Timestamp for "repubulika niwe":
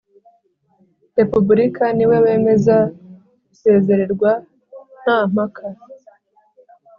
1.19-2.17